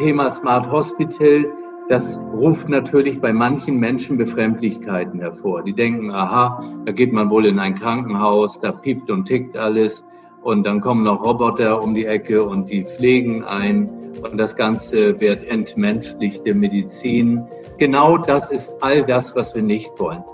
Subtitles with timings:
[0.00, 1.44] Thema Smart Hospital,
[1.90, 5.62] das ruft natürlich bei manchen Menschen Befremdlichkeiten hervor.
[5.62, 10.02] Die denken, aha, da geht man wohl in ein Krankenhaus, da piept und tickt alles
[10.40, 13.90] und dann kommen noch Roboter um die Ecke und die pflegen ein
[14.22, 17.42] und das Ganze wird entmenschlichte Medizin.
[17.76, 20.24] Genau das ist all das, was wir nicht wollen.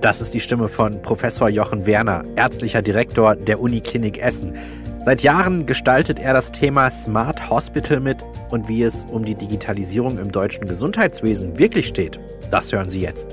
[0.00, 4.54] Das ist die Stimme von Professor Jochen Werner, ärztlicher Direktor der Uniklinik Essen.
[5.04, 10.16] Seit Jahren gestaltet er das Thema Smart Hospital mit und wie es um die Digitalisierung
[10.16, 12.18] im deutschen Gesundheitswesen wirklich steht.
[12.50, 13.28] Das hören Sie jetzt.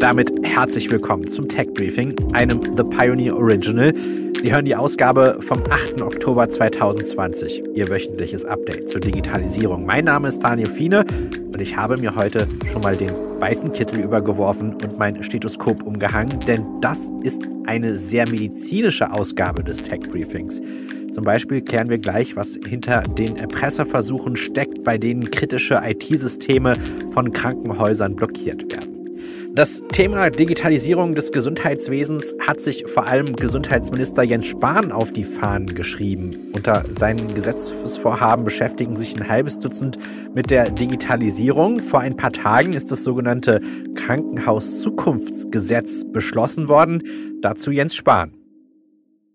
[0.00, 3.92] Damit herzlich willkommen zum Tech Briefing, einem The Pioneer Original.
[4.40, 6.00] Sie hören die Ausgabe vom 8.
[6.00, 9.84] Oktober 2020, Ihr wöchentliches Update zur Digitalisierung.
[9.84, 11.04] Mein Name ist Daniel Fiene
[11.52, 13.10] und ich habe mir heute schon mal den
[13.40, 19.82] weißen Kittel übergeworfen und mein Stethoskop umgehangen, denn das ist eine sehr medizinische Ausgabe des
[19.82, 20.62] Tech Briefings.
[21.12, 26.76] Zum Beispiel klären wir gleich, was hinter den Erpresserversuchen steckt, bei denen kritische IT-Systeme
[27.12, 28.89] von Krankenhäusern blockiert werden.
[29.52, 35.74] Das Thema Digitalisierung des Gesundheitswesens hat sich vor allem Gesundheitsminister Jens Spahn auf die Fahnen
[35.74, 36.52] geschrieben.
[36.54, 39.98] Unter seinen Gesetzesvorhaben beschäftigen sich ein halbes Dutzend
[40.36, 41.80] mit der Digitalisierung.
[41.80, 43.60] Vor ein paar Tagen ist das sogenannte
[43.96, 47.02] Krankenhauszukunftsgesetz beschlossen worden.
[47.42, 48.36] Dazu Jens Spahn.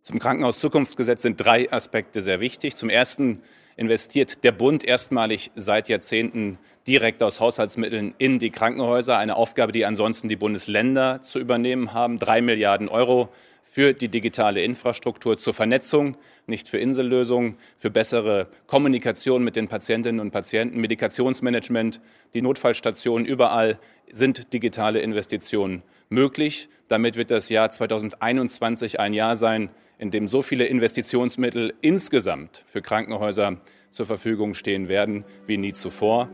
[0.02, 2.76] Zum Krankenhauszukunftsgesetz sind drei Aspekte sehr wichtig.
[2.76, 3.40] Zum ersten
[3.76, 9.18] investiert der Bund erstmalig seit Jahrzehnten direkt aus Haushaltsmitteln in die Krankenhäuser.
[9.18, 12.20] Eine Aufgabe, die ansonsten die Bundesländer zu übernehmen haben.
[12.20, 13.30] Drei Milliarden Euro
[13.64, 20.22] für die digitale Infrastruktur zur Vernetzung, nicht für Insellösungen, für bessere Kommunikation mit den Patientinnen
[20.22, 22.00] und Patienten, Medikationsmanagement,
[22.36, 23.80] die Notfallstationen, überall
[24.12, 26.70] sind digitale Investitionen möglich.
[26.88, 32.84] Damit wird das Jahr 2021 ein Jahr sein, in dem so viele Investitionsmittel insgesamt für
[32.84, 33.58] Krankenhäuser
[33.90, 36.30] zur Verfügung stehen werden wie nie zuvor.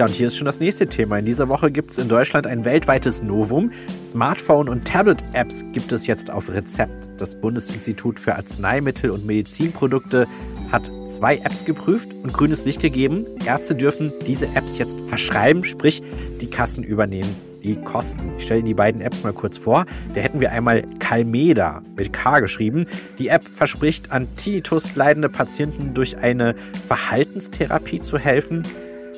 [0.00, 1.18] Ja, und hier ist schon das nächste Thema.
[1.18, 3.70] In dieser Woche gibt es in Deutschland ein weltweites Novum.
[4.00, 7.10] Smartphone- und Tablet-Apps gibt es jetzt auf Rezept.
[7.18, 10.26] Das Bundesinstitut für Arzneimittel und Medizinprodukte
[10.72, 13.26] hat zwei Apps geprüft und grünes Licht gegeben.
[13.44, 16.02] Ärzte dürfen diese Apps jetzt verschreiben, sprich
[16.40, 18.32] die Kassen übernehmen die Kosten.
[18.38, 19.84] Ich stelle die beiden Apps mal kurz vor.
[20.14, 22.86] Da hätten wir einmal Calmeda mit K geschrieben.
[23.18, 26.54] Die App verspricht, an Tinnitus leidende Patienten durch eine
[26.88, 28.62] Verhaltenstherapie zu helfen.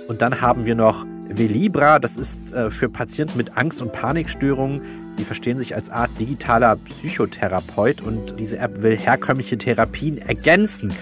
[0.08, 4.80] Und dann haben wir noch Velibra, das ist äh, für Patienten mit Angst- und Panikstörungen.
[5.16, 10.92] Sie verstehen sich als Art digitaler Psychotherapeut und diese App will herkömmliche Therapien ergänzen.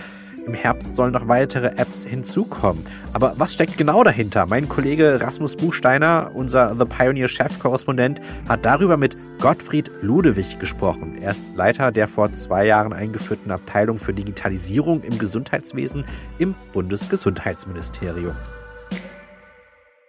[0.47, 2.83] Im Herbst sollen noch weitere Apps hinzukommen.
[3.13, 4.47] Aber was steckt genau dahinter?
[4.47, 11.17] Mein Kollege Rasmus Buchsteiner, unser The Pioneer Chef-Korrespondent, hat darüber mit Gottfried Ludewig gesprochen.
[11.21, 16.05] Er ist Leiter der vor zwei Jahren eingeführten Abteilung für Digitalisierung im Gesundheitswesen
[16.39, 18.35] im Bundesgesundheitsministerium.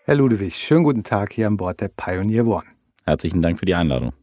[0.03, 2.65] Herr Ludewig, schönen guten Tag hier an Bord der Pioneer One.
[3.05, 4.13] Herzlichen Dank für die Einladung.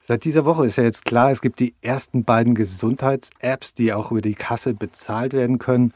[0.00, 4.12] Seit dieser Woche ist ja jetzt klar, es gibt die ersten beiden Gesundheits-Apps, die auch
[4.12, 5.92] über die Kasse bezahlt werden können.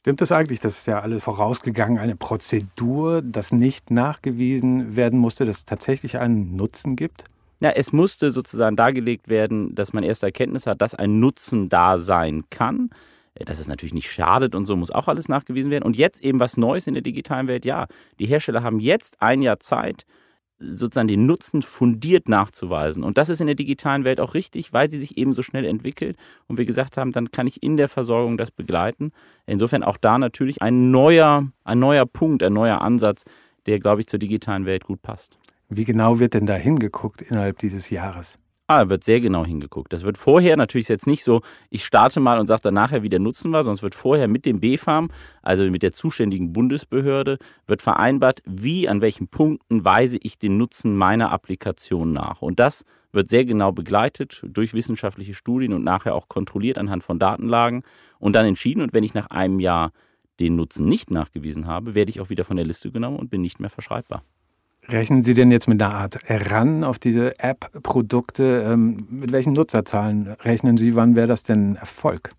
[0.00, 0.58] Stimmt das eigentlich?
[0.58, 6.18] Das ist ja alles vorausgegangen, eine Prozedur, dass nicht nachgewiesen werden musste, dass es tatsächlich
[6.18, 7.22] einen Nutzen gibt?
[7.60, 11.98] Ja, es musste sozusagen dargelegt werden, dass man erste Erkenntnis hat, dass ein Nutzen da
[11.98, 12.90] sein kann.
[13.44, 15.84] Dass es natürlich nicht schadet und so muss auch alles nachgewiesen werden.
[15.84, 17.64] Und jetzt eben was Neues in der digitalen Welt.
[17.64, 17.86] Ja,
[18.18, 20.04] die Hersteller haben jetzt ein Jahr Zeit,
[20.58, 23.04] sozusagen den Nutzen fundiert nachzuweisen.
[23.04, 25.64] Und das ist in der digitalen Welt auch richtig, weil sie sich eben so schnell
[25.64, 26.16] entwickelt.
[26.46, 29.12] Und wir gesagt haben, dann kann ich in der Versorgung das begleiten.
[29.46, 33.24] Insofern auch da natürlich ein neuer, ein neuer Punkt, ein neuer Ansatz,
[33.66, 35.38] der, glaube ich, zur digitalen Welt gut passt.
[35.68, 38.38] Wie genau wird denn da hingeguckt innerhalb dieses Jahres?
[38.70, 39.94] Ah, wird sehr genau hingeguckt.
[39.94, 41.40] Das wird vorher natürlich jetzt nicht so,
[41.70, 44.28] ich starte mal und sage dann nachher, wie der Nutzen war, sondern es wird vorher
[44.28, 50.18] mit dem BfArM, also mit der zuständigen Bundesbehörde, wird vereinbart, wie, an welchen Punkten weise
[50.20, 52.42] ich den Nutzen meiner Applikation nach.
[52.42, 57.18] Und das wird sehr genau begleitet durch wissenschaftliche Studien und nachher auch kontrolliert anhand von
[57.18, 57.84] Datenlagen
[58.18, 58.82] und dann entschieden.
[58.82, 59.92] Und wenn ich nach einem Jahr
[60.40, 63.40] den Nutzen nicht nachgewiesen habe, werde ich auch wieder von der Liste genommen und bin
[63.40, 64.24] nicht mehr verschreibbar.
[64.90, 68.66] Rechnen Sie denn jetzt mit einer Art ran auf diese App-Produkte?
[68.66, 70.94] Ähm, mit welchen Nutzerzahlen rechnen Sie?
[70.94, 72.30] Wann wäre das denn Erfolg?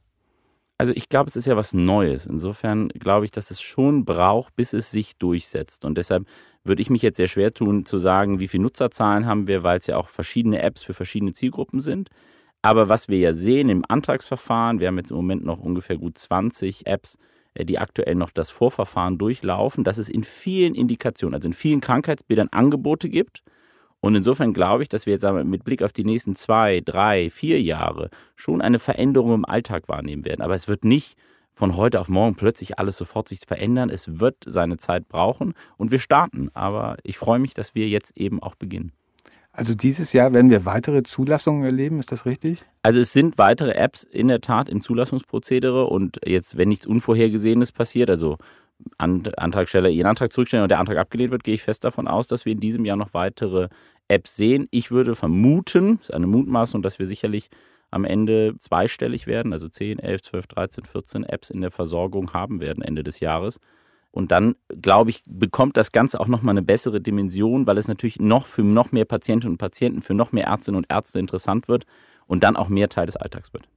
[0.79, 2.25] Also ich glaube, es ist ja was Neues.
[2.25, 5.85] Insofern glaube ich, dass es schon braucht, bis es sich durchsetzt.
[5.85, 6.25] Und deshalb
[6.63, 9.77] würde ich mich jetzt sehr schwer tun, zu sagen, wie viele Nutzerzahlen haben wir, weil
[9.77, 12.09] es ja auch verschiedene Apps für verschiedene Zielgruppen sind.
[12.63, 16.17] Aber was wir ja sehen im Antragsverfahren, wir haben jetzt im Moment noch ungefähr gut
[16.17, 17.19] 20 Apps,
[17.65, 22.49] die aktuell noch das Vorverfahren durchlaufen, dass es in vielen Indikationen, also in vielen Krankheitsbildern
[22.51, 23.43] Angebote gibt
[24.01, 27.61] Und insofern glaube ich, dass wir jetzt mit Blick auf die nächsten zwei, drei, vier
[27.61, 30.41] Jahre schon eine Veränderung im Alltag wahrnehmen werden.
[30.41, 31.17] Aber es wird nicht
[31.53, 33.89] von heute auf morgen plötzlich alles sofort sich verändern.
[33.89, 36.49] Es wird seine Zeit brauchen und wir starten.
[36.53, 38.93] Aber ich freue mich, dass wir jetzt eben auch beginnen.
[39.59, 42.59] Also dieses Jahr werden wir weitere Zulassungen erleben, ist das richtig?
[42.81, 47.73] Also es sind weitere Apps in der Tat im Zulassungsprozedere und jetzt, wenn nichts Unvorhergesehenes
[47.73, 48.37] passiert, also
[48.97, 52.45] Antragsteller ihren Antrag zurückstellen und der Antrag abgelehnt wird, gehe ich fest davon aus, dass
[52.45, 53.67] wir in diesem Jahr noch weitere
[54.07, 54.69] Apps sehen.
[54.71, 57.49] Ich würde vermuten, das ist eine Mutmaßung, dass wir sicherlich
[57.91, 62.61] am Ende zweistellig werden, also 10, 11, 12, 13, 14 Apps in der Versorgung haben
[62.61, 63.59] werden Ende des Jahres.
[64.11, 68.19] Und dann, glaube ich, bekommt das Ganze auch nochmal eine bessere Dimension, weil es natürlich
[68.19, 71.85] noch für noch mehr Patientinnen und Patienten, für noch mehr Ärztinnen und Ärzte interessant wird
[72.25, 73.67] und dann auch mehr Teil des Alltags wird.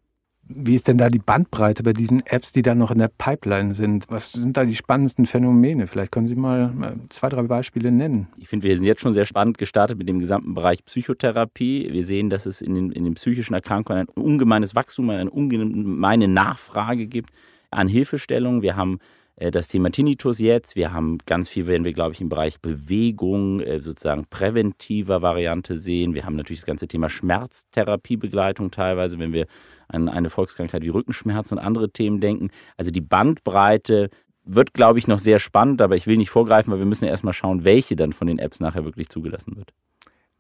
[0.45, 3.75] Wie ist denn da die Bandbreite bei diesen Apps, die dann noch in der Pipeline
[3.75, 4.07] sind?
[4.09, 5.87] Was sind da die spannendsten Phänomene?
[5.87, 8.27] Vielleicht können Sie mal äh, zwei, drei Beispiele nennen.
[8.39, 11.89] Ich finde, wir sind jetzt schon sehr spannend gestartet mit dem gesamten Bereich Psychotherapie.
[11.93, 16.27] Wir sehen, dass es in den, in den psychischen Erkrankungen ein ungemeines Wachstum, eine ungemeine
[16.27, 17.31] Nachfrage gibt
[17.71, 18.63] an Hilfestellungen.
[18.63, 18.99] Wir haben
[19.37, 20.77] das Thema Tinnitus jetzt.
[20.77, 25.79] Wir haben ganz viel, werden wir, glaube ich, im Bereich Bewegung, äh, sozusagen präventiver Variante
[25.79, 26.15] sehen.
[26.15, 29.47] Wir haben natürlich das ganze Thema Schmerztherapiebegleitung teilweise, wenn wir
[29.89, 32.51] an eine Volkskrankheit wie Rückenschmerzen und andere Themen denken.
[32.77, 34.11] Also die Bandbreite
[34.45, 37.11] wird, glaube ich, noch sehr spannend, aber ich will nicht vorgreifen, weil wir müssen ja
[37.11, 39.73] erstmal schauen, welche dann von den Apps nachher wirklich zugelassen wird.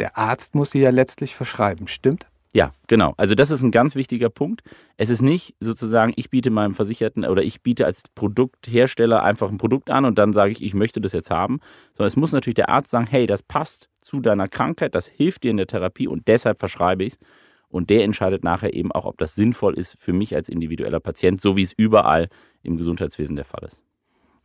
[0.01, 2.27] Der Arzt muss sie ja letztlich verschreiben, stimmt?
[2.55, 3.15] Ja, genau.
[3.17, 4.61] Also das ist ein ganz wichtiger Punkt.
[4.99, 9.57] Es ist nicht sozusagen, ich biete meinem Versicherten oder ich biete als Produkthersteller einfach ein
[9.57, 11.61] Produkt an und dann sage ich, ich möchte das jetzt haben,
[11.95, 15.45] sondern es muss natürlich der Arzt sagen, hey, das passt zu deiner Krankheit, das hilft
[15.45, 17.19] dir in der Therapie und deshalb verschreibe ich es.
[17.69, 21.41] Und der entscheidet nachher eben auch, ob das sinnvoll ist für mich als individueller Patient,
[21.41, 22.29] so wie es überall
[22.63, 23.83] im Gesundheitswesen der Fall ist.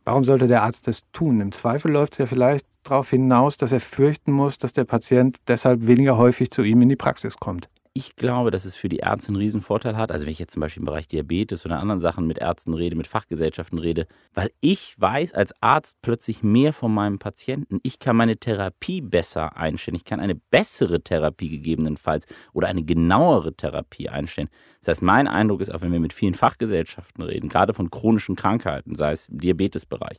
[0.04, 1.42] Warum sollte der Arzt das tun?
[1.42, 5.36] Im Zweifel läuft es ja vielleicht darauf hinaus, dass er fürchten muss, dass der Patient
[5.46, 8.98] deshalb weniger häufig zu ihm in die Praxis kommt ich glaube, dass es für die
[8.98, 10.10] Ärzte einen Riesenvorteil hat.
[10.10, 12.96] Also wenn ich jetzt zum Beispiel im Bereich Diabetes oder anderen Sachen mit Ärzten rede,
[12.96, 17.80] mit Fachgesellschaften rede, weil ich weiß als Arzt plötzlich mehr von meinem Patienten.
[17.82, 19.96] Ich kann meine Therapie besser einstellen.
[19.96, 24.48] Ich kann eine bessere Therapie gegebenenfalls oder eine genauere Therapie einstellen.
[24.80, 28.36] Das heißt, mein Eindruck ist auch, wenn wir mit vielen Fachgesellschaften reden, gerade von chronischen
[28.36, 30.18] Krankheiten, sei es im Diabetesbereich,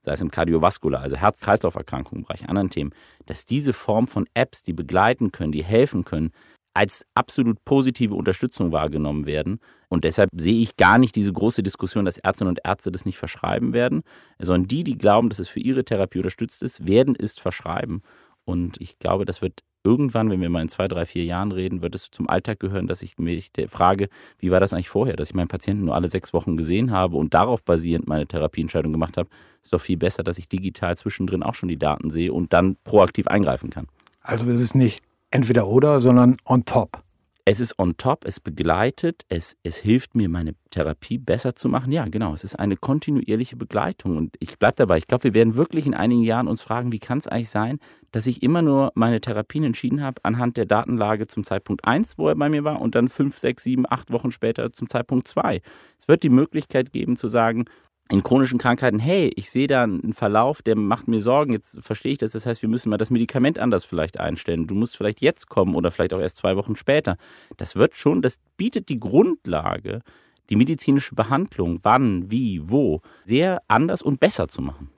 [0.00, 2.92] sei es im Kardiovaskular, also Herz-Kreislauf-Erkrankungen, Bereich anderen Themen,
[3.26, 6.32] dass diese Form von Apps, die begleiten können, die helfen können,
[6.74, 9.60] als absolut positive Unterstützung wahrgenommen werden.
[9.88, 13.18] Und deshalb sehe ich gar nicht diese große Diskussion, dass Ärztinnen und Ärzte das nicht
[13.18, 14.02] verschreiben werden,
[14.38, 18.02] sondern die, die glauben, dass es für ihre Therapie unterstützt ist, werden es verschreiben.
[18.44, 21.82] Und ich glaube, das wird irgendwann, wenn wir mal in zwei, drei, vier Jahren reden,
[21.82, 25.30] wird es zum Alltag gehören, dass ich mich frage, wie war das eigentlich vorher, dass
[25.30, 29.16] ich meinen Patienten nur alle sechs Wochen gesehen habe und darauf basierend meine Therapieentscheidung gemacht
[29.16, 29.28] habe.
[29.62, 32.76] Ist doch viel besser, dass ich digital zwischendrin auch schon die Daten sehe und dann
[32.84, 33.86] proaktiv eingreifen kann.
[34.20, 37.02] Also ist es nicht entweder oder, sondern on top.
[37.50, 41.90] Es ist on top, es begleitet, es, es hilft mir, meine Therapie besser zu machen.
[41.92, 44.18] Ja, genau, es ist eine kontinuierliche Begleitung.
[44.18, 44.98] Und ich bleibe dabei.
[44.98, 47.78] Ich glaube, wir werden wirklich in einigen Jahren uns fragen, wie kann es eigentlich sein,
[48.12, 52.28] dass ich immer nur meine Therapien entschieden habe anhand der Datenlage zum Zeitpunkt 1, wo
[52.28, 55.62] er bei mir war, und dann 5, 6, 7, 8 Wochen später zum Zeitpunkt 2.
[55.98, 57.64] Es wird die Möglichkeit geben zu sagen,
[58.10, 62.12] in chronischen Krankheiten, hey, ich sehe da einen Verlauf, der macht mir Sorgen, jetzt verstehe
[62.12, 64.66] ich das, das heißt, wir müssen mal das Medikament anders vielleicht einstellen.
[64.66, 67.16] Du musst vielleicht jetzt kommen oder vielleicht auch erst zwei Wochen später.
[67.58, 70.00] Das wird schon, das bietet die Grundlage,
[70.48, 74.90] die medizinische Behandlung, wann, wie, wo, sehr anders und besser zu machen.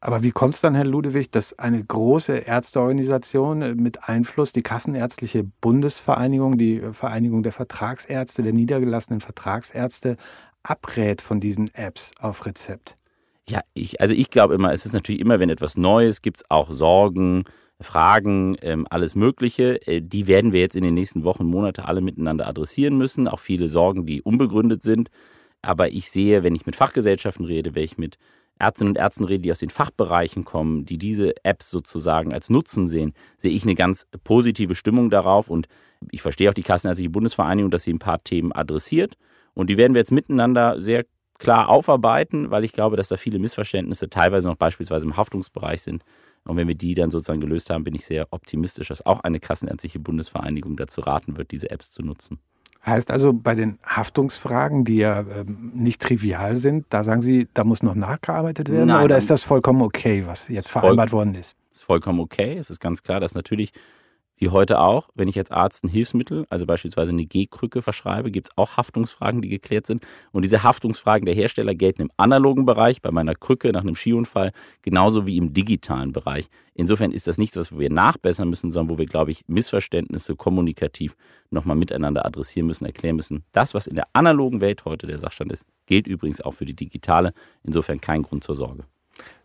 [0.00, 5.42] Aber wie kommt es dann, Herr Ludewig, dass eine große Ärzteorganisation mit Einfluss, die Kassenärztliche
[5.60, 10.16] Bundesvereinigung, die Vereinigung der Vertragsärzte, der niedergelassenen Vertragsärzte,
[10.62, 12.96] abrät von diesen Apps auf Rezept?
[13.48, 16.50] Ja, ich, also ich glaube immer, es ist natürlich immer, wenn etwas Neues gibt, es
[16.50, 17.44] auch Sorgen,
[17.80, 19.86] Fragen, ähm, alles Mögliche.
[19.86, 23.28] Äh, die werden wir jetzt in den nächsten Wochen, Monaten alle miteinander adressieren müssen.
[23.28, 25.10] Auch viele Sorgen, die unbegründet sind.
[25.62, 28.18] Aber ich sehe, wenn ich mit Fachgesellschaften rede, wenn ich mit
[28.58, 32.88] Ärztinnen und Ärzten rede, die aus den Fachbereichen kommen, die diese Apps sozusagen als Nutzen
[32.88, 35.48] sehen, sehe ich eine ganz positive Stimmung darauf.
[35.48, 35.68] Und
[36.10, 39.14] ich verstehe auch die Kassenärztliche Bundesvereinigung, dass sie ein paar Themen adressiert.
[39.58, 41.04] Und die werden wir jetzt miteinander sehr
[41.36, 46.04] klar aufarbeiten, weil ich glaube, dass da viele Missverständnisse teilweise noch beispielsweise im Haftungsbereich sind.
[46.44, 49.40] Und wenn wir die dann sozusagen gelöst haben, bin ich sehr optimistisch, dass auch eine
[49.40, 52.38] kassenärztliche Bundesvereinigung dazu raten wird, diese Apps zu nutzen.
[52.86, 57.64] Heißt also, bei den Haftungsfragen, die ja ähm, nicht trivial sind, da sagen Sie, da
[57.64, 58.86] muss noch nachgearbeitet werden?
[58.86, 61.56] Nein, oder ist das vollkommen okay, was jetzt vereinbart worden ist?
[61.72, 62.56] Ist vollkommen okay.
[62.56, 63.72] Es ist ganz klar, dass natürlich
[64.40, 68.48] Wie heute auch, wenn ich als Arzt ein Hilfsmittel, also beispielsweise eine Gehkrücke verschreibe, gibt
[68.48, 70.04] es auch Haftungsfragen, die geklärt sind.
[70.30, 74.52] Und diese Haftungsfragen der Hersteller gelten im analogen Bereich, bei meiner Krücke nach einem Skiunfall,
[74.82, 76.46] genauso wie im digitalen Bereich.
[76.74, 81.16] Insofern ist das nichts, was wir nachbessern müssen, sondern wo wir, glaube ich, Missverständnisse kommunikativ
[81.50, 83.42] nochmal miteinander adressieren müssen, erklären müssen.
[83.50, 86.76] Das, was in der analogen Welt heute der Sachstand ist, gilt übrigens auch für die
[86.76, 87.32] digitale.
[87.64, 88.84] Insofern kein Grund zur Sorge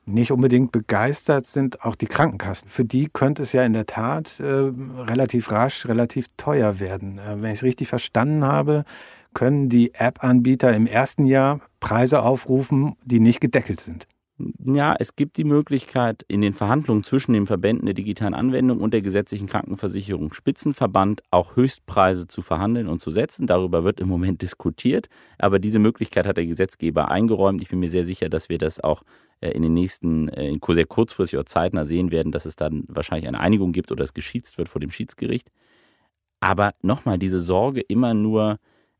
[0.06, 2.70] nicht unbedingt begeistert sind auch die Krankenkassen.
[2.70, 7.20] Für die könnte es ja in der Tat äh, relativ rasch, relativ teuer werden.
[7.20, 8.84] Äh, wenn ich es richtig verstanden habe,
[9.34, 14.08] können die App-Anbieter im ersten Jahr Preise aufrufen, die nicht gedeckelt sind.
[14.60, 18.92] Ja, es gibt die Möglichkeit, in den Verhandlungen zwischen den Verbänden der digitalen Anwendung und
[18.92, 23.46] der gesetzlichen Krankenversicherung Spitzenverband auch Höchstpreise zu verhandeln und zu setzen.
[23.46, 25.08] Darüber wird im Moment diskutiert,
[25.38, 27.62] aber diese Möglichkeit hat der Gesetzgeber eingeräumt.
[27.62, 29.04] Ich bin mir sehr sicher, dass wir das auch
[29.52, 33.40] in den nächsten, äh, sehr kurzfristig oder zeitnah sehen werden, dass es dann wahrscheinlich eine
[33.40, 35.50] Einigung gibt oder es geschießt wird vor dem Schiedsgericht.
[36.40, 38.60] Aber nochmal, diese Sorge immer nur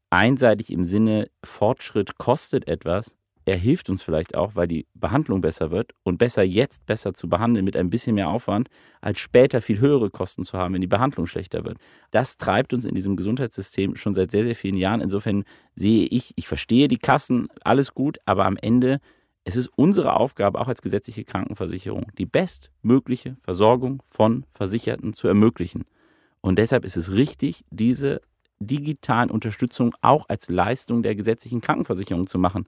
[0.10, 5.72] einseitig im Sinne, Fortschritt kostet etwas, er hilft uns vielleicht auch, weil die Behandlung besser
[5.72, 8.70] wird und besser jetzt besser zu behandeln mit ein bisschen mehr Aufwand,
[9.02, 11.78] als später viel höhere Kosten zu haben, wenn die Behandlung schlechter wird.
[12.12, 15.02] Das treibt uns in diesem Gesundheitssystem schon seit sehr, sehr vielen Jahren.
[15.02, 15.44] Insofern
[15.76, 19.00] sehe ich, ich verstehe die Kassen, alles gut, aber am Ende
[19.46, 25.84] es ist unsere Aufgabe, auch als gesetzliche Krankenversicherung, die bestmögliche Versorgung von Versicherten zu ermöglichen.
[26.42, 28.22] Und deshalb ist es richtig, diese
[28.60, 32.68] digitalen Unterstützung auch als Leistung der gesetzlichen Krankenversicherung zu machen.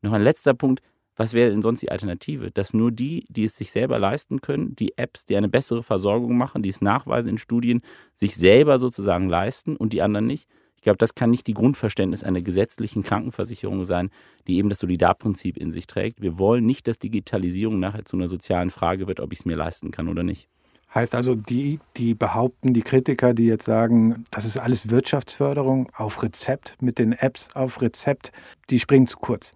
[0.00, 0.82] Noch ein letzter Punkt.
[1.16, 2.50] Was wäre denn sonst die Alternative?
[2.50, 6.36] Dass nur die, die es sich selber leisten können, die Apps, die eine bessere Versorgung
[6.36, 7.82] machen, die es nachweisen in Studien,
[8.16, 10.48] sich selber sozusagen leisten und die anderen nicht?
[10.84, 14.10] Ich glaube, das kann nicht die Grundverständnis einer gesetzlichen Krankenversicherung sein,
[14.46, 16.20] die eben das Solidarprinzip in sich trägt.
[16.20, 19.56] Wir wollen nicht, dass Digitalisierung nachher zu einer sozialen Frage wird, ob ich es mir
[19.56, 20.46] leisten kann oder nicht.
[20.94, 26.22] Heißt also, die, die behaupten, die Kritiker, die jetzt sagen, das ist alles Wirtschaftsförderung auf
[26.22, 28.30] Rezept mit den Apps auf Rezept,
[28.68, 29.54] die springen zu kurz.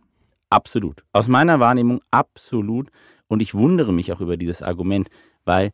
[0.49, 1.05] Absolut.
[1.13, 2.89] Aus meiner Wahrnehmung absolut.
[3.27, 5.11] Und ich wundere mich auch über dieses Argument,
[5.45, 5.73] weil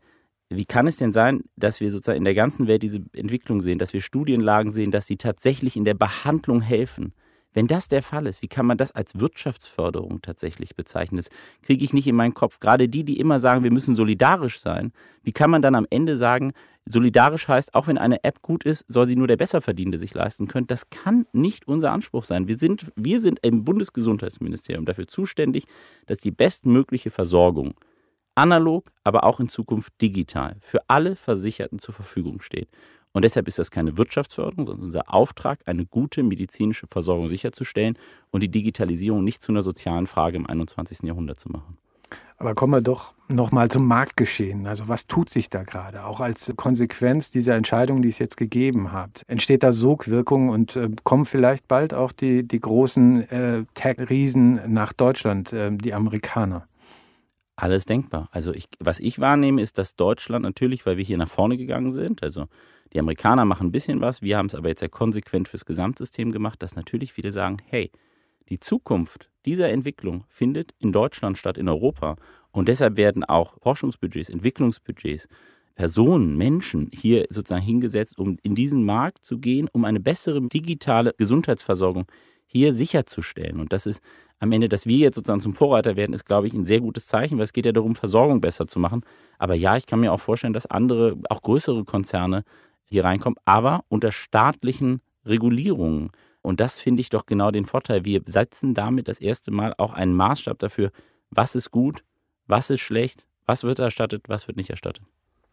[0.56, 3.78] wie kann es denn sein, dass wir sozusagen in der ganzen Welt diese Entwicklung sehen,
[3.78, 7.12] dass wir Studienlagen sehen, dass sie tatsächlich in der Behandlung helfen?
[7.54, 11.18] Wenn das der Fall ist, wie kann man das als Wirtschaftsförderung tatsächlich bezeichnen?
[11.18, 11.30] Das
[11.62, 12.58] kriege ich nicht in meinen Kopf.
[12.58, 14.92] Gerade die, die immer sagen, wir müssen solidarisch sein,
[15.22, 16.52] wie kann man dann am Ende sagen,
[16.84, 20.48] solidarisch heißt, auch wenn eine App gut ist, soll sie nur der Besserverdienende sich leisten
[20.48, 20.66] können?
[20.66, 22.48] Das kann nicht unser Anspruch sein.
[22.48, 25.64] Wir sind, wir sind im Bundesgesundheitsministerium dafür zuständig,
[26.06, 27.74] dass die bestmögliche Versorgung
[28.34, 32.68] analog, aber auch in Zukunft digital für alle Versicherten zur Verfügung steht.
[33.12, 37.96] Und deshalb ist das keine Wirtschaftsförderung, sondern unser Auftrag, eine gute medizinische Versorgung sicherzustellen
[38.32, 41.04] und die Digitalisierung nicht zu einer sozialen Frage im 21.
[41.04, 41.78] Jahrhundert zu machen.
[42.36, 44.66] Aber kommen wir doch nochmal zum Marktgeschehen.
[44.66, 46.04] Also was tut sich da gerade?
[46.04, 49.22] Auch als Konsequenz dieser Entscheidung, die es jetzt gegeben hat.
[49.28, 54.92] Entsteht da Sogwirkung und äh, kommen vielleicht bald auch die, die großen äh, Tech-Riesen nach
[54.92, 56.66] Deutschland, äh, die Amerikaner?
[57.56, 58.28] Alles denkbar.
[58.32, 61.92] Also ich, was ich wahrnehme, ist, dass Deutschland natürlich, weil wir hier nach vorne gegangen
[61.92, 62.46] sind, also
[62.92, 66.32] die Amerikaner machen ein bisschen was, wir haben es aber jetzt sehr konsequent fürs Gesamtsystem
[66.32, 67.90] gemacht, dass natürlich viele sagen, hey,
[68.48, 72.16] die Zukunft dieser Entwicklung findet in Deutschland statt, in Europa.
[72.50, 75.28] Und deshalb werden auch Forschungsbudgets, Entwicklungsbudgets,
[75.74, 81.14] Personen, Menschen hier sozusagen hingesetzt, um in diesen Markt zu gehen, um eine bessere digitale
[81.16, 82.06] Gesundheitsversorgung
[82.54, 83.58] hier sicherzustellen.
[83.58, 84.00] Und das ist
[84.38, 87.06] am Ende, dass wir jetzt sozusagen zum Vorreiter werden, ist, glaube ich, ein sehr gutes
[87.06, 89.02] Zeichen, weil es geht ja darum, Versorgung besser zu machen.
[89.38, 92.44] Aber ja, ich kann mir auch vorstellen, dass andere, auch größere Konzerne
[92.84, 96.10] hier reinkommen, aber unter staatlichen Regulierungen.
[96.42, 98.04] Und das finde ich doch genau den Vorteil.
[98.04, 100.90] Wir setzen damit das erste Mal auch einen Maßstab dafür,
[101.30, 102.04] was ist gut,
[102.46, 105.04] was ist schlecht, was wird erstattet, was wird nicht erstattet.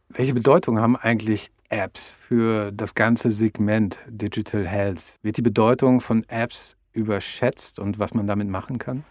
[0.09, 5.15] Welche Bedeutung haben eigentlich Apps für das ganze Segment Digital Health?
[5.23, 9.03] Wird die Bedeutung von Apps überschätzt und was man damit machen kann?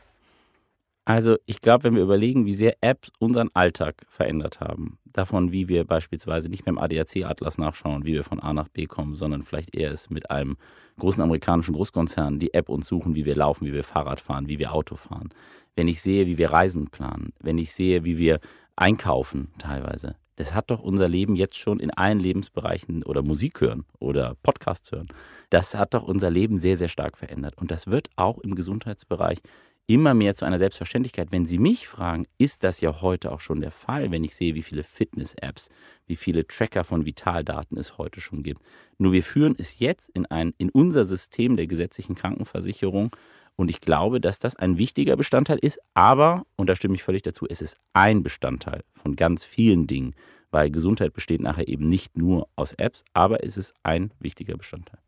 [1.05, 5.67] Also ich glaube, wenn wir überlegen, wie sehr Apps unseren Alltag verändert haben, davon, wie
[5.67, 9.43] wir beispielsweise nicht mehr im ADAC-Atlas nachschauen, wie wir von A nach B kommen, sondern
[9.43, 10.57] vielleicht eher es mit einem
[10.99, 14.59] großen amerikanischen Großkonzern die App uns suchen, wie wir laufen, wie wir Fahrrad fahren, wie
[14.59, 15.31] wir Auto fahren.
[15.75, 18.39] Wenn ich sehe, wie wir Reisen planen, wenn ich sehe, wie wir
[18.77, 20.17] einkaufen teilweise.
[20.41, 24.91] Das hat doch unser Leben jetzt schon in allen Lebensbereichen oder Musik hören oder Podcasts
[24.91, 25.07] hören.
[25.51, 27.59] Das hat doch unser Leben sehr, sehr stark verändert.
[27.59, 29.41] Und das wird auch im Gesundheitsbereich
[29.87, 31.31] immer mehr zu einer Selbstverständlichkeit.
[31.31, 34.55] Wenn Sie mich fragen, ist das ja heute auch schon der Fall, wenn ich sehe,
[34.55, 35.69] wie viele Fitness-Apps,
[36.07, 38.63] wie viele Tracker von Vitaldaten es heute schon gibt.
[38.97, 43.15] Nur wir führen es jetzt in, ein, in unser System der gesetzlichen Krankenversicherung
[43.57, 47.23] und ich glaube, dass das ein wichtiger Bestandteil ist, aber, und da stimme ich völlig
[47.23, 50.15] dazu, es ist ein Bestandteil von ganz vielen Dingen,
[50.51, 54.99] weil Gesundheit besteht nachher eben nicht nur aus Apps, aber es ist ein wichtiger Bestandteil.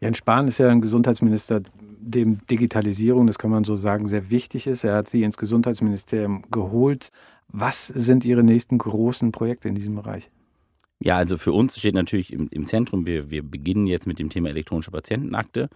[0.00, 1.62] Jens Spahn ist ja ein Gesundheitsminister,
[2.00, 4.84] dem Digitalisierung, das kann man so sagen, sehr wichtig ist.
[4.84, 7.10] Er hat sie ins Gesundheitsministerium geholt.
[7.48, 10.30] Was sind Ihre nächsten großen Projekte in diesem Bereich?
[11.00, 14.28] Ja, also für uns steht natürlich im, im Zentrum, wir, wir beginnen jetzt mit dem
[14.28, 15.68] Thema elektronische Patientenakte.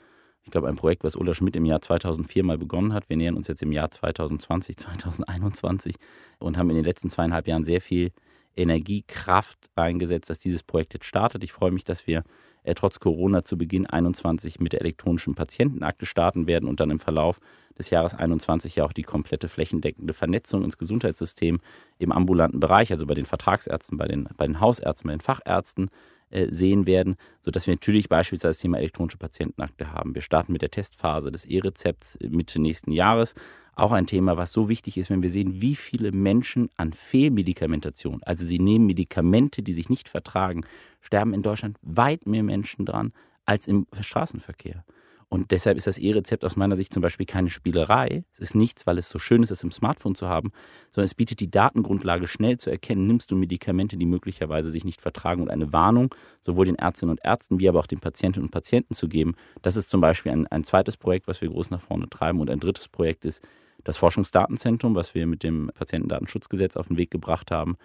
[0.48, 3.10] Ich glaube, ein Projekt, was Ulla Schmidt im Jahr 2004 mal begonnen hat.
[3.10, 5.96] Wir nähern uns jetzt im Jahr 2020, 2021
[6.38, 8.12] und haben in den letzten zweieinhalb Jahren sehr viel
[8.56, 11.44] Energie, Kraft eingesetzt, dass dieses Projekt jetzt startet.
[11.44, 12.24] Ich freue mich, dass wir
[12.62, 16.98] äh, trotz Corona zu Beginn 21 mit der elektronischen Patientenakte starten werden und dann im
[16.98, 17.40] Verlauf
[17.76, 21.60] des Jahres 21 ja auch die komplette flächendeckende Vernetzung ins Gesundheitssystem
[21.98, 25.90] im ambulanten Bereich, also bei den Vertragsärzten, bei den, bei den Hausärzten, bei den Fachärzten
[26.30, 30.14] sehen werden, sodass wir natürlich beispielsweise das Thema elektronische Patientenakte haben.
[30.14, 33.34] Wir starten mit der Testphase des E-Rezepts Mitte nächsten Jahres.
[33.74, 38.20] Auch ein Thema, was so wichtig ist, wenn wir sehen, wie viele Menschen an Fehlmedikamentation,
[38.24, 40.62] also sie nehmen Medikamente, die sich nicht vertragen,
[41.00, 43.12] sterben in Deutschland weit mehr Menschen dran
[43.44, 44.84] als im Straßenverkehr.
[45.30, 48.24] Und deshalb ist das E-Rezept aus meiner Sicht zum Beispiel keine Spielerei.
[48.32, 50.52] Es ist nichts, weil es so schön ist, es im Smartphone zu haben,
[50.90, 55.02] sondern es bietet die Datengrundlage, schnell zu erkennen, nimmst du Medikamente, die möglicherweise sich nicht
[55.02, 58.52] vertragen und eine Warnung sowohl den Ärztinnen und Ärzten wie aber auch den Patientinnen und
[58.52, 59.34] Patienten zu geben.
[59.60, 62.40] Das ist zum Beispiel ein, ein zweites Projekt, was wir groß nach vorne treiben.
[62.40, 63.46] Und ein drittes Projekt ist
[63.84, 67.76] das Forschungsdatenzentrum, was wir mit dem Patientendatenschutzgesetz auf den Weg gebracht haben,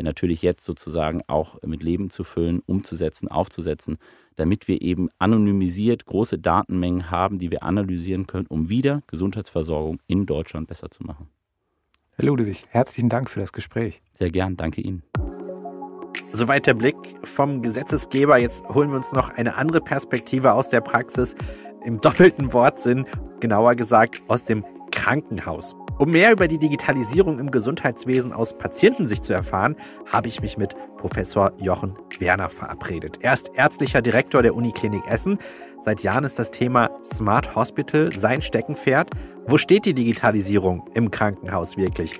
[0.00, 3.98] natürlich jetzt sozusagen auch mit Leben zu füllen, umzusetzen, aufzusetzen,
[4.36, 10.26] damit wir eben anonymisiert große Datenmengen haben, die wir analysieren können, um wieder Gesundheitsversorgung in
[10.26, 11.28] Deutschland besser zu machen.
[12.14, 14.02] Herr Ludwig, herzlichen Dank für das Gespräch.
[14.14, 15.02] Sehr gern, danke Ihnen.
[16.32, 18.38] Soweit der Blick vom Gesetzesgeber.
[18.38, 21.34] Jetzt holen wir uns noch eine andere Perspektive aus der Praxis
[21.84, 23.06] im doppelten Wortsinn,
[23.40, 25.74] genauer gesagt aus dem Krankenhaus.
[26.02, 29.76] Um mehr über die Digitalisierung im Gesundheitswesen aus Patientensicht zu erfahren,
[30.10, 33.20] habe ich mich mit Professor Jochen Werner verabredet.
[33.20, 35.38] Er ist ärztlicher Direktor der Uniklinik Essen.
[35.84, 39.10] Seit Jahren ist das Thema Smart Hospital sein Steckenpferd.
[39.46, 42.18] Wo steht die Digitalisierung im Krankenhaus wirklich?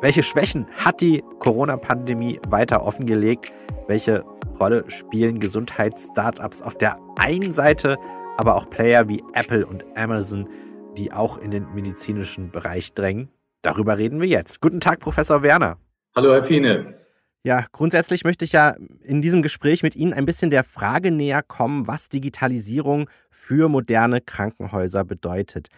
[0.00, 3.52] Welche Schwächen hat die Corona-Pandemie weiter offengelegt?
[3.88, 4.24] Welche
[4.60, 7.98] Rolle spielen Gesundheitsstartups auf der einen Seite,
[8.36, 10.48] aber auch Player wie Apple und Amazon
[10.96, 13.28] die auch in den medizinischen Bereich drängen.
[13.62, 14.60] Darüber reden wir jetzt.
[14.60, 15.78] Guten Tag, Professor Werner.
[16.14, 16.94] Hallo, Herr Fiene.
[17.42, 21.42] Ja, grundsätzlich möchte ich ja in diesem Gespräch mit Ihnen ein bisschen der Frage näher
[21.42, 25.68] kommen, was Digitalisierung für moderne Krankenhäuser bedeutet.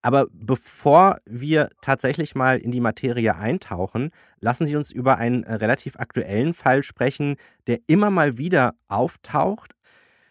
[0.00, 5.96] Aber bevor wir tatsächlich mal in die Materie eintauchen, lassen Sie uns über einen relativ
[5.96, 9.72] aktuellen Fall sprechen, der immer mal wieder auftaucht,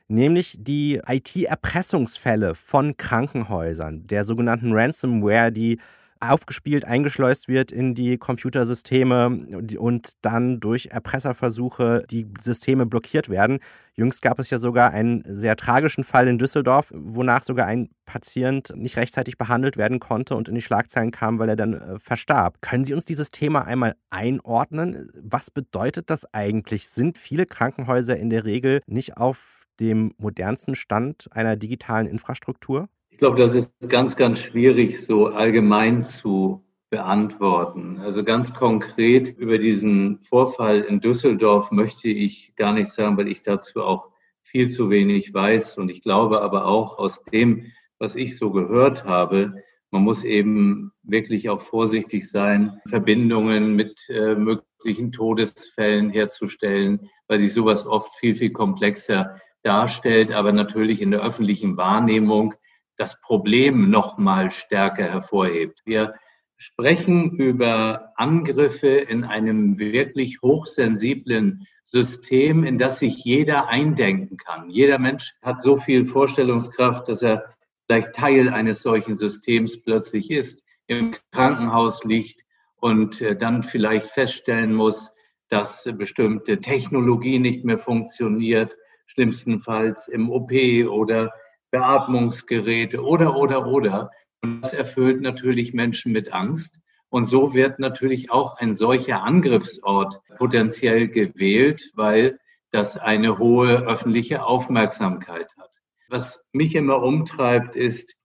[0.07, 5.79] nämlich die IT-Erpressungsfälle von Krankenhäusern, der sogenannten Ransomware, die
[6.19, 13.59] aufgespielt, eingeschleust wird in die Computersysteme und dann durch Erpresserversuche die Systeme blockiert werden.
[13.93, 18.73] Jüngst gab es ja sogar einen sehr tragischen Fall in Düsseldorf, wonach sogar ein Patient
[18.75, 22.61] nicht rechtzeitig behandelt werden konnte und in die Schlagzeilen kam, weil er dann äh, verstarb.
[22.61, 25.09] Können Sie uns dieses Thema einmal einordnen?
[25.21, 26.89] Was bedeutet das eigentlich?
[26.89, 32.89] Sind viele Krankenhäuser in der Regel nicht auf dem modernsten Stand einer digitalen Infrastruktur?
[33.09, 37.99] Ich glaube, das ist ganz, ganz schwierig so allgemein zu beantworten.
[37.99, 43.41] Also ganz konkret über diesen Vorfall in Düsseldorf möchte ich gar nichts sagen, weil ich
[43.41, 44.11] dazu auch
[44.43, 45.77] viel zu wenig weiß.
[45.77, 50.91] Und ich glaube aber auch aus dem, was ich so gehört habe, man muss eben
[51.03, 58.35] wirklich auch vorsichtig sein, Verbindungen mit äh, möglichen Todesfällen herzustellen, weil sich sowas oft viel,
[58.35, 62.55] viel komplexer darstellt, aber natürlich in der öffentlichen Wahrnehmung
[62.95, 65.81] das Problem noch mal stärker hervorhebt.
[65.85, 66.13] Wir
[66.55, 74.69] sprechen über Angriffe in einem wirklich hochsensiblen System, in das sich jeder eindenken kann.
[74.69, 77.53] Jeder Mensch hat so viel Vorstellungskraft, dass er
[77.85, 82.43] vielleicht Teil eines solchen Systems plötzlich ist, im Krankenhaus liegt
[82.77, 85.13] und äh, dann vielleicht feststellen muss,
[85.49, 88.75] dass bestimmte Technologie nicht mehr funktioniert
[89.07, 90.51] schlimmstenfalls im OP
[90.87, 91.33] oder
[91.71, 94.11] Beatmungsgeräte oder, oder, oder.
[94.41, 96.79] Und das erfüllt natürlich Menschen mit Angst.
[97.09, 102.39] Und so wird natürlich auch ein solcher Angriffsort potenziell gewählt, weil
[102.71, 105.71] das eine hohe öffentliche Aufmerksamkeit hat.
[106.09, 108.15] Was mich immer umtreibt, ist,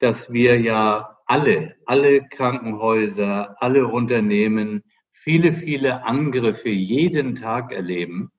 [0.00, 8.32] dass wir ja alle, alle Krankenhäuser, alle Unternehmen viele, viele Angriffe jeden Tag erleben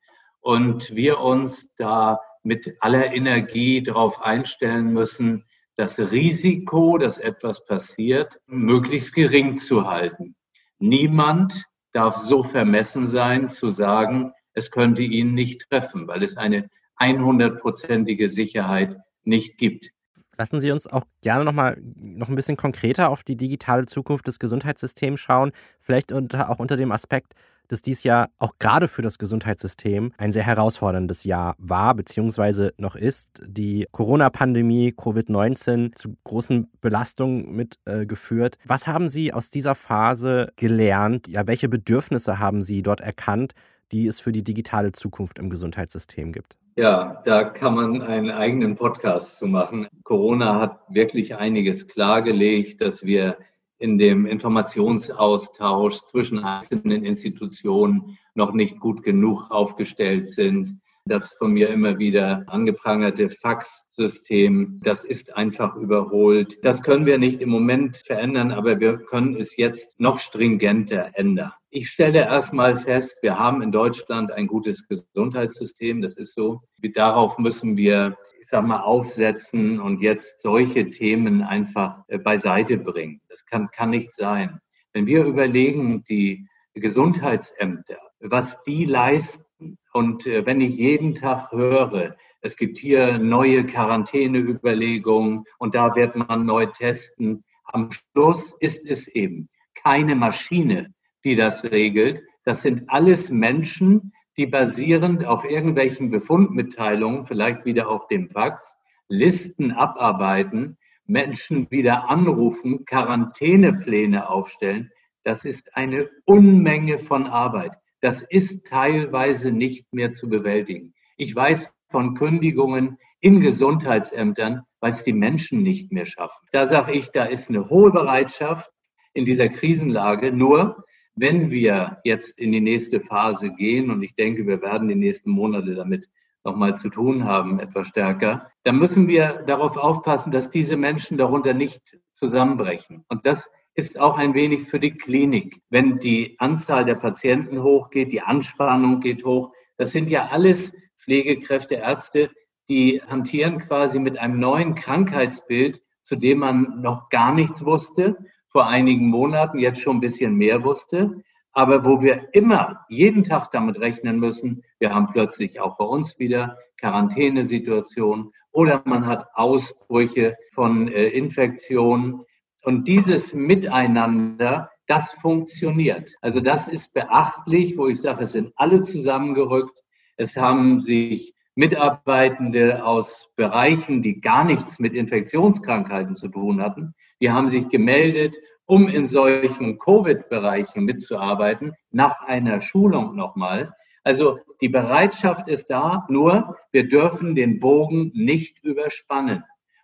[0.43, 8.39] und wir uns da mit aller Energie darauf einstellen müssen, das Risiko, dass etwas passiert,
[8.45, 10.35] möglichst gering zu halten.
[10.77, 16.69] Niemand darf so vermessen sein, zu sagen, es könnte ihn nicht treffen, weil es eine
[16.99, 19.91] 100-prozentige Sicherheit nicht gibt.
[20.37, 24.27] Lassen Sie uns auch gerne noch mal noch ein bisschen konkreter auf die digitale Zukunft
[24.27, 27.33] des Gesundheitssystems schauen, vielleicht unter, auch unter dem Aspekt,
[27.67, 32.71] dass dies Jahr auch gerade für das Gesundheitssystem ein sehr herausforderndes Jahr war bzw.
[32.77, 33.41] noch ist.
[33.45, 38.57] Die Corona-Pandemie, Covid-19 zu großen Belastungen mitgeführt.
[38.57, 41.27] Äh, Was haben Sie aus dieser Phase gelernt?
[41.27, 43.53] Ja, welche Bedürfnisse haben Sie dort erkannt,
[43.91, 46.57] die es für die digitale Zukunft im Gesundheitssystem gibt?
[46.75, 49.87] Ja, da kann man einen eigenen Podcast zu machen.
[50.03, 53.37] Corona hat wirklich einiges klargelegt, dass wir
[53.83, 60.79] in dem Informationsaustausch zwischen einzelnen Institutionen noch nicht gut genug aufgestellt sind.
[61.05, 66.63] Das von mir immer wieder angeprangerte Faxsystem, das ist einfach überholt.
[66.63, 71.51] Das können wir nicht im Moment verändern, aber wir können es jetzt noch stringenter ändern.
[71.69, 76.61] Ich stelle erstmal fest, wir haben in Deutschland ein gutes Gesundheitssystem, das ist so.
[76.93, 83.21] Darauf müssen wir ich sag mal, aufsetzen und jetzt solche Themen einfach äh, beiseite bringen.
[83.29, 84.59] Das kann, kann nicht sein.
[84.91, 89.45] Wenn wir überlegen, die Gesundheitsämter, was die leisten,
[89.93, 96.15] und äh, wenn ich jeden Tag höre, es gibt hier neue Quarantäneüberlegungen und da wird
[96.15, 102.23] man neu testen, am Schluss ist es eben keine Maschine, die das regelt.
[102.43, 109.71] Das sind alles Menschen, die basierend auf irgendwelchen Befundmitteilungen, vielleicht wieder auf dem Fax, Listen
[109.71, 114.91] abarbeiten, Menschen wieder anrufen, Quarantänepläne aufstellen.
[115.23, 117.77] Das ist eine Unmenge von Arbeit.
[118.03, 120.93] Das ist teilweise nicht mehr zu bewältigen.
[121.15, 126.45] Ich weiß von Kündigungen in Gesundheitsämtern, weil es die Menschen nicht mehr schaffen.
[126.51, 128.69] Da sage ich, da ist eine hohe Bereitschaft
[129.13, 130.33] in dieser Krisenlage.
[130.33, 130.83] Nur
[131.15, 135.31] wenn wir jetzt in die nächste Phase gehen, und ich denke, wir werden die nächsten
[135.31, 136.09] Monate damit
[136.43, 141.53] nochmal zu tun haben, etwas stärker, dann müssen wir darauf aufpassen, dass diese Menschen darunter
[141.53, 143.05] nicht zusammenbrechen.
[143.07, 145.61] Und das ist auch ein wenig für die Klinik.
[145.69, 151.75] Wenn die Anzahl der Patienten hochgeht, die Anspannung geht hoch, das sind ja alles Pflegekräfte,
[151.75, 152.29] Ärzte,
[152.69, 158.17] die hantieren quasi mit einem neuen Krankheitsbild, zu dem man noch gar nichts wusste
[158.53, 163.49] vor einigen Monaten jetzt schon ein bisschen mehr wusste, aber wo wir immer jeden Tag
[163.51, 170.37] damit rechnen müssen, wir haben plötzlich auch bei uns wieder Quarantänesituationen oder man hat Ausbrüche
[170.51, 172.21] von äh, Infektionen.
[172.63, 176.15] Und dieses Miteinander, das funktioniert.
[176.21, 179.79] Also das ist beachtlich, wo ich sage, es sind alle zusammengerückt.
[180.17, 187.31] Es haben sich Mitarbeitende aus Bereichen, die gar nichts mit Infektionskrankheiten zu tun hatten, die
[187.31, 193.73] haben sich gemeldet, um in solchen Covid-Bereichen mitzuarbeiten, nach einer Schulung nochmal.
[194.03, 199.43] Also die Bereitschaft ist da, nur wir dürfen den Bogen nicht überspannen.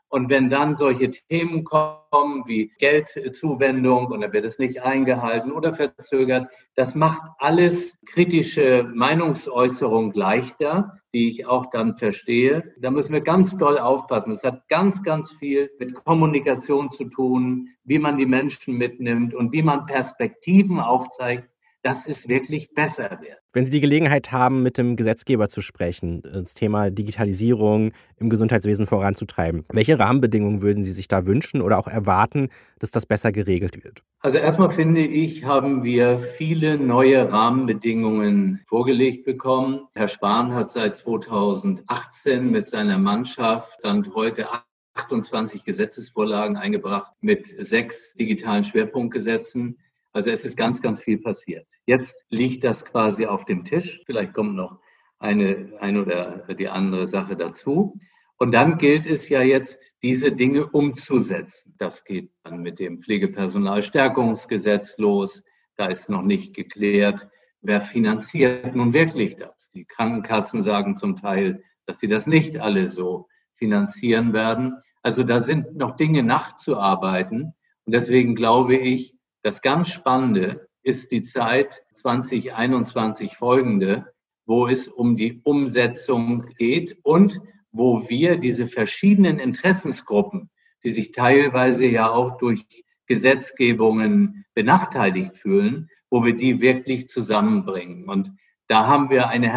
[0.10, 5.74] Und wenn dann solche Themen kommen wie Geldzuwendung und dann wird es nicht eingehalten oder
[5.74, 12.74] verzögert, das macht alles kritische Meinungsäußerung leichter, die ich auch dann verstehe.
[12.80, 14.32] Da müssen wir ganz doll aufpassen.
[14.32, 19.52] Es hat ganz, ganz viel mit Kommunikation zu tun, wie man die Menschen mitnimmt und
[19.52, 21.48] wie man Perspektiven aufzeigt,
[21.82, 23.38] dass es wirklich besser wird.
[23.54, 28.86] Wenn Sie die Gelegenheit haben, mit dem Gesetzgeber zu sprechen, das Thema Digitalisierung im Gesundheitswesen
[28.86, 33.84] voranzutreiben, welche Rahmenbedingungen würden Sie sich da wünschen oder auch erwarten, dass das besser geregelt
[33.84, 34.04] wird?
[34.20, 39.88] Also erstmal finde ich, haben wir viele neue Rahmenbedingungen vorgelegt bekommen.
[39.96, 44.48] Herr Spahn hat seit 2018 mit seiner Mannschaft Stand heute
[44.96, 49.78] 28 Gesetzesvorlagen eingebracht mit sechs digitalen Schwerpunktgesetzen.
[50.12, 51.67] Also es ist ganz, ganz viel passiert.
[51.86, 54.02] Jetzt liegt das quasi auf dem Tisch.
[54.06, 54.80] Vielleicht kommt noch
[55.19, 58.00] eine, eine oder die andere Sache dazu.
[58.38, 61.76] Und dann gilt es ja jetzt, diese Dinge umzusetzen.
[61.78, 65.43] Das geht dann mit dem Pflegepersonalstärkungsgesetz los.
[65.76, 67.28] Da ist noch nicht geklärt,
[67.62, 69.69] wer finanziert nun wirklich das.
[69.72, 74.78] Die Krankenkassen sagen zum Teil, dass sie das nicht alle so finanzieren werden.
[75.02, 77.54] Also da sind noch Dinge nachzuarbeiten.
[77.86, 84.13] Und deswegen glaube ich, das ganz Spannende ist die Zeit 2021 folgende,
[84.45, 87.39] wo es um die Umsetzung geht und
[87.71, 90.49] wo wir diese verschiedenen Interessensgruppen,
[90.84, 92.65] die sich teilweise ja auch durch
[93.06, 98.10] Gesetzgebungen benachteiligt fühlen, wo wir die wirklich zusammenbringen.
[98.10, 98.32] Und
[98.67, 99.52] da haben wir eine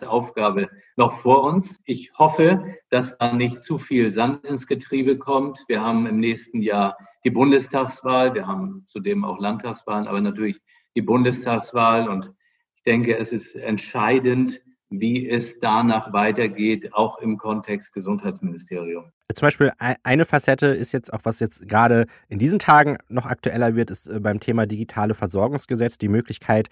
[0.00, 1.80] Herkulesaufgabe noch vor uns.
[1.84, 5.64] Ich hoffe, dass da nicht zu viel Sand ins Getriebe kommt.
[5.68, 10.60] Wir haben im nächsten Jahr die Bundestagswahl, wir haben zudem auch Landtagswahlen, aber natürlich
[10.94, 12.08] die Bundestagswahl.
[12.08, 12.32] Und
[12.76, 19.10] ich denke, es ist entscheidend, wie es danach weitergeht, auch im Kontext Gesundheitsministerium.
[19.32, 23.74] Zum Beispiel eine Facette ist jetzt auch, was jetzt gerade in diesen Tagen noch aktueller
[23.74, 26.68] wird, ist äh, beim Thema digitale Versorgungsgesetz die Möglichkeit,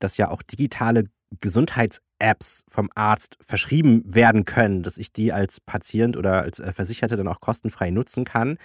[0.00, 1.04] dass ja auch digitale
[2.24, 7.16] Gesundheits-Apps vom Arzt verschrieben werden können, dass ich die als Patient oder als äh, Versicherte
[7.16, 8.58] dann auch kostenfrei nutzen kann.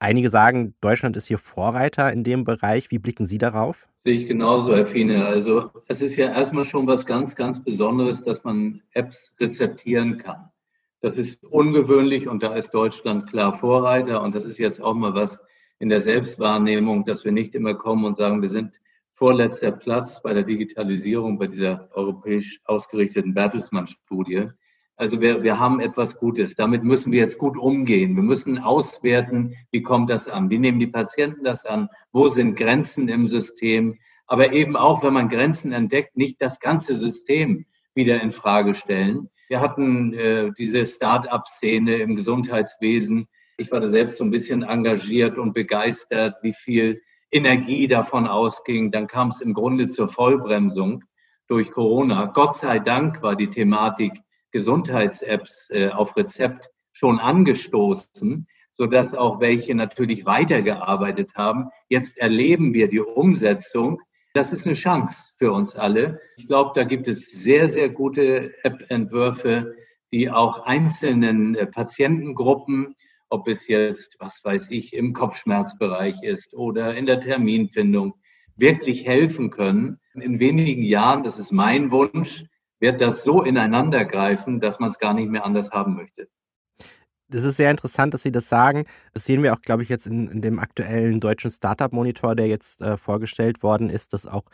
[0.00, 2.90] Einige sagen, Deutschland ist hier Vorreiter in dem Bereich.
[2.90, 3.86] Wie blicken Sie darauf?
[3.98, 5.26] Sehe ich genauso, Herr Fiene.
[5.26, 10.48] Also es ist ja erstmal schon was ganz, ganz Besonderes, dass man Apps rezeptieren kann.
[11.02, 14.22] Das ist ungewöhnlich und da ist Deutschland klar Vorreiter.
[14.22, 15.42] Und das ist jetzt auch mal was
[15.78, 18.80] in der Selbstwahrnehmung, dass wir nicht immer kommen und sagen, wir sind
[19.14, 24.48] vorletzter Platz bei der Digitalisierung, bei dieser europäisch ausgerichteten Bertelsmann-Studie.
[24.96, 26.54] Also wir, wir haben etwas Gutes.
[26.54, 28.14] Damit müssen wir jetzt gut umgehen.
[28.14, 30.50] Wir müssen auswerten, wie kommt das an?
[30.50, 31.88] Wie nehmen die Patienten das an?
[32.12, 33.98] Wo sind Grenzen im System?
[34.26, 39.30] Aber eben auch, wenn man Grenzen entdeckt, nicht das ganze System wieder in Frage stellen.
[39.48, 43.28] Wir hatten äh, diese Start-up-Szene im Gesundheitswesen.
[43.56, 47.02] Ich war da selbst so ein bisschen engagiert und begeistert, wie viel
[47.34, 48.92] Energie davon ausging.
[48.92, 51.02] Dann kam es im Grunde zur Vollbremsung
[51.48, 52.26] durch Corona.
[52.26, 54.12] Gott sei Dank war die Thematik
[54.52, 61.70] Gesundheits-Apps äh, auf Rezept schon angestoßen, sodass auch welche natürlich weitergearbeitet haben.
[61.88, 64.00] Jetzt erleben wir die Umsetzung.
[64.32, 66.20] Das ist eine Chance für uns alle.
[66.36, 69.74] Ich glaube, da gibt es sehr, sehr gute App-Entwürfe,
[70.12, 72.94] die auch einzelnen äh, Patientengruppen,
[73.34, 78.14] ob es jetzt, was weiß ich, im Kopfschmerzbereich ist oder in der Terminfindung,
[78.54, 79.98] wirklich helfen können.
[80.14, 82.44] In wenigen Jahren, das ist mein Wunsch,
[82.78, 86.28] wird das so ineinandergreifen, dass man es gar nicht mehr anders haben möchte.
[87.28, 88.84] Das ist sehr interessant, dass Sie das sagen.
[89.12, 92.80] Das sehen wir auch, glaube ich, jetzt in, in dem aktuellen deutschen Startup-Monitor, der jetzt
[92.82, 94.44] äh, vorgestellt worden ist, dass auch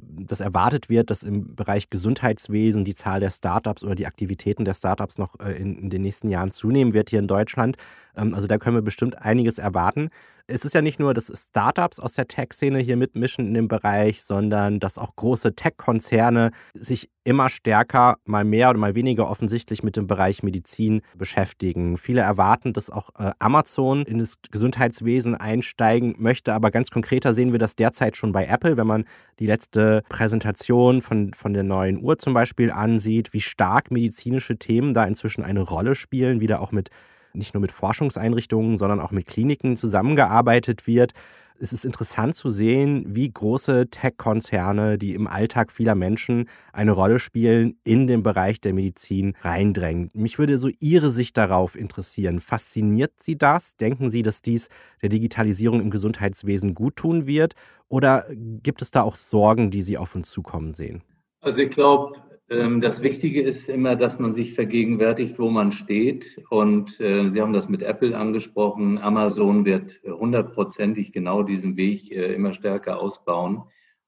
[0.00, 4.74] dass erwartet wird, dass im Bereich Gesundheitswesen die Zahl der Startups oder die Aktivitäten der
[4.74, 7.76] Startups noch äh, in, in, den nächsten Jahren zunehmen wird hier in Deutschland.
[8.16, 10.10] Ähm, also da können wir bestimmt einiges erwarten
[10.50, 14.22] es ist ja nicht nur, dass Startups aus der Tech-Szene hier mitmischen in dem Bereich,
[14.22, 19.96] sondern dass auch große Tech-Konzerne sich immer stärker, mal mehr oder mal weniger offensichtlich mit
[19.96, 21.98] dem Bereich Medizin beschäftigen.
[21.98, 27.52] Viele erwarten, dass auch äh, Amazon in das Gesundheitswesen einsteigen möchte, aber ganz konkreter sehen
[27.52, 29.04] wir das derzeit schon bei Apple, wenn man
[29.40, 34.94] die letzte Präsentation von, von der neuen Uhr zum Beispiel ansieht, wie stark medizinische Themen
[34.94, 36.90] da inzwischen eine Rolle spielen, wieder auch mit
[37.32, 41.12] nicht nur mit Forschungseinrichtungen, sondern auch mit Kliniken zusammengearbeitet wird.
[41.60, 47.18] Es ist interessant zu sehen, wie große Tech-Konzerne, die im Alltag vieler Menschen eine Rolle
[47.18, 50.08] spielen, in den Bereich der Medizin reindrängen.
[50.14, 52.38] Mich würde so Ihre Sicht darauf interessieren.
[52.38, 53.76] Fasziniert Sie das?
[53.76, 54.68] Denken Sie, dass dies
[55.02, 57.54] der Digitalisierung im Gesundheitswesen guttun wird?
[57.88, 61.02] Oder gibt es da auch Sorgen, die Sie auf uns zukommen sehen?
[61.40, 62.12] Also ich glaube,
[62.48, 66.40] das Wichtige ist immer, dass man sich vergegenwärtigt, wo man steht.
[66.48, 68.98] Und äh, Sie haben das mit Apple angesprochen.
[68.98, 73.64] Amazon wird hundertprozentig genau diesen Weg äh, immer stärker ausbauen.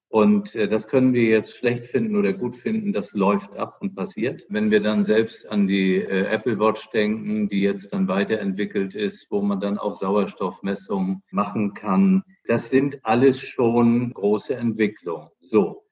[0.08, 2.94] Und äh, das können wir jetzt schlecht finden oder gut finden.
[2.94, 4.46] Das läuft ab und passiert.
[4.48, 9.42] Wenn wir dann selbst an die Apple Watch denken, die jetzt dann weiterentwickelt ist, wo
[9.42, 15.28] man dann auch Sauerstoffmessungen machen kann, das sind alles schon große Entwicklungen.
[15.40, 15.84] So.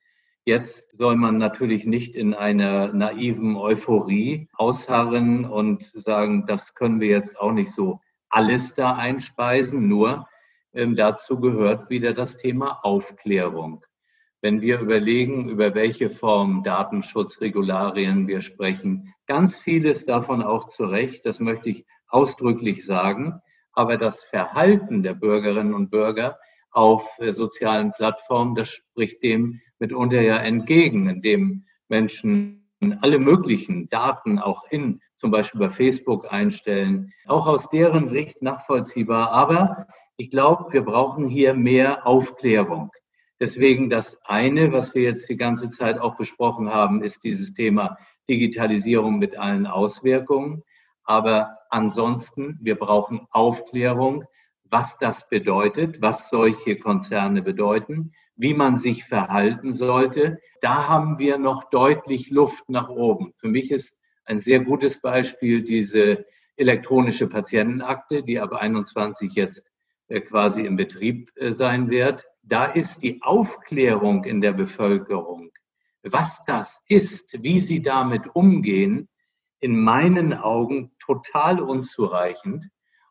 [0.49, 7.09] Jetzt soll man natürlich nicht in einer naiven Euphorie ausharren und sagen, das können wir
[7.09, 9.89] jetzt auch nicht so alles da einspeisen.
[9.89, 10.27] Nur
[10.73, 13.85] ähm, dazu gehört wieder das Thema Aufklärung.
[14.41, 21.27] Wenn wir überlegen, über welche Form Datenschutzregularien wir sprechen, ganz vieles davon auch zu Recht,
[21.27, 23.43] das möchte ich ausdrücklich sagen.
[23.75, 26.39] Aber das Verhalten der Bürgerinnen und Bürger
[26.71, 32.69] auf äh, sozialen Plattformen, das spricht dem mitunter ja entgegen, indem Menschen
[33.01, 39.33] alle möglichen Daten auch in zum Beispiel bei Facebook einstellen, auch aus deren Sicht nachvollziehbar.
[39.33, 42.91] Aber ich glaube, wir brauchen hier mehr Aufklärung.
[43.41, 47.99] Deswegen das eine, was wir jetzt die ganze Zeit auch besprochen haben, ist dieses Thema
[48.29, 50.63] Digitalisierung mit allen Auswirkungen.
[51.05, 54.25] Aber ansonsten, wir brauchen Aufklärung,
[54.71, 60.41] was das bedeutet, was solche Konzerne bedeuten, wie man sich verhalten sollte.
[60.61, 63.33] Da haben wir noch deutlich Luft nach oben.
[63.37, 66.25] Für mich ist ein sehr gutes Beispiel diese
[66.57, 69.67] elektronische Patientenakte, die ab 21 jetzt
[70.09, 72.27] äh, quasi im Betrieb äh, sein wird.
[72.43, 75.51] Da ist die Aufklärung in der Bevölkerung,
[76.03, 79.09] was das ist, wie sie damit umgehen,
[79.61, 82.71] in meinen Augen total unzureichend.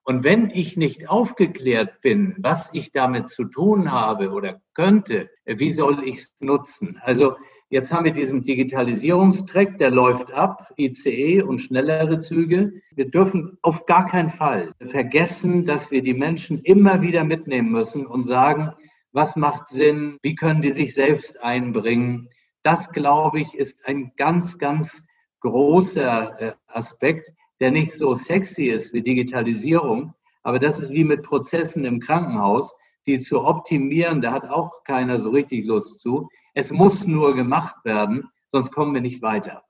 [0.10, 5.70] Und wenn ich nicht aufgeklärt bin, was ich damit zu tun habe oder könnte, wie
[5.70, 6.98] soll ich es nutzen?
[7.02, 7.36] Also
[7.70, 12.82] jetzt haben wir diesen Digitalisierungstrack, der läuft ab, ICE und schnellere Züge.
[12.96, 18.08] Wir dürfen auf gar keinen Fall vergessen, dass wir die Menschen immer wieder mitnehmen müssen
[18.08, 18.72] und sagen,
[19.12, 22.30] was macht Sinn, wie können die sich selbst einbringen.
[22.64, 25.06] Das, glaube ich, ist ein ganz, ganz
[25.42, 31.24] großer äh, Aspekt, der nicht so sexy ist wie Digitalisierung, aber das ist wie mit
[31.24, 32.74] Prozessen im Krankenhaus,
[33.06, 36.30] die zu optimieren, da hat auch keiner so richtig Lust zu.
[36.54, 39.64] Es muss nur gemacht werden, sonst kommen wir nicht weiter.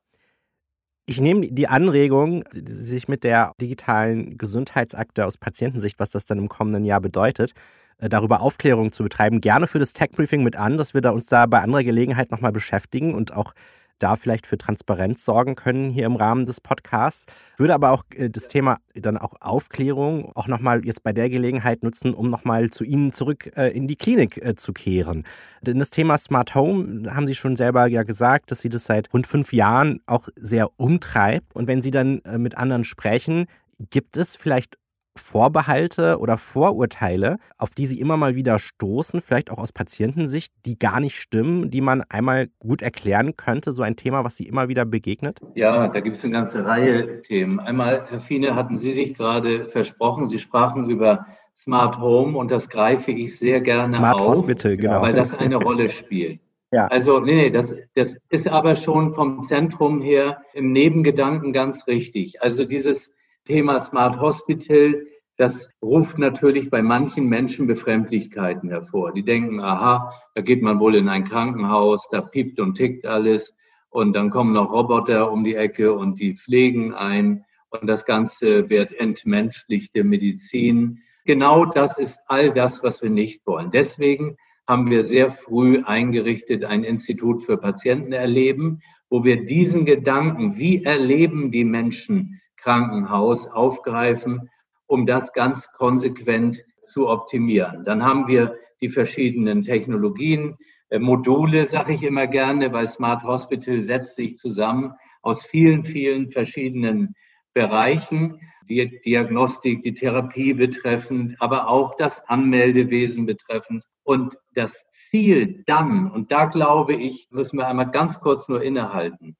[1.06, 6.50] Ich nehme die Anregung, sich mit der digitalen Gesundheitsakte aus Patientensicht, was das dann im
[6.50, 7.54] kommenden Jahr bedeutet,
[8.00, 11.12] äh, darüber Aufklärung zu betreiben, gerne für das Tech Briefing mit an, dass wir da
[11.12, 13.54] uns da bei anderer Gelegenheit nochmal beschäftigen und auch
[14.00, 17.26] da vielleicht für Transparenz sorgen können hier im Rahmen des Podcasts.
[17.58, 21.84] Würde aber auch äh, das Thema dann auch Aufklärung auch nochmal jetzt bei der Gelegenheit
[21.84, 25.24] nutzen, um nochmal zu Ihnen zurück äh, in die Klinik äh, zu kehren.
[25.62, 29.14] Denn das Thema Smart Home haben Sie schon selber ja gesagt, dass Sie das seit
[29.14, 31.56] rund fünf Jahren auch sehr umtreibt.
[31.56, 33.48] Und wenn Sie dann mit anderen sprechen,
[33.90, 34.78] gibt es vielleicht
[35.18, 40.78] Vorbehalte oder Vorurteile, auf die Sie immer mal wieder stoßen, vielleicht auch aus Patientensicht, die
[40.80, 44.68] gar nicht stimmen, die man einmal gut erklären könnte, so ein Thema, was Sie immer
[44.68, 45.40] wieder begegnet?
[45.56, 47.60] Ja, da gibt es eine ganze Reihe Themen.
[47.60, 51.26] Einmal, Herr Fiene, hatten Sie sich gerade versprochen, Sie sprachen über
[51.58, 55.02] Smart Home und das greife ich sehr gerne Smart auf, Hospital, genau.
[55.02, 56.40] weil das eine Rolle spielt.
[56.74, 56.88] Ja.
[56.88, 62.42] Also, nee, nee, das, das ist aber schon vom Zentrum her im Nebengedanken ganz richtig.
[62.42, 63.14] Also dieses
[63.48, 65.06] Thema Smart Hospital,
[65.38, 69.14] das ruft natürlich bei manchen Menschen Befremdlichkeiten hervor.
[69.14, 73.56] Die denken, aha, da geht man wohl in ein Krankenhaus, da piept und tickt alles
[73.90, 78.70] und dann kommen noch Roboter um die Ecke und die pflegen ein und das Ganze
[78.70, 81.00] wird entmenschlichte Medizin.
[81.24, 83.72] Genau das ist all das, was wir nicht wollen.
[83.72, 84.36] Deswegen
[84.68, 91.50] haben wir sehr früh eingerichtet ein Institut für Patientenerleben, wo wir diesen Gedanken, wie erleben
[91.50, 94.50] die Menschen Krankenhaus aufgreifen,
[94.88, 97.86] um das ganz konsequent zu optimieren.
[97.86, 100.58] Dann haben wir die verschiedenen Technologien,
[100.90, 106.30] äh, Module, sage ich immer gerne, weil Smart Hospital setzt sich zusammen aus vielen, vielen
[106.30, 107.16] verschiedenen
[107.54, 113.86] Bereichen, die Diagnostik, die Therapie betreffend, aber auch das Anmeldewesen betreffend.
[114.04, 119.38] Und das Ziel dann, und da glaube ich, müssen wir einmal ganz kurz nur innehalten,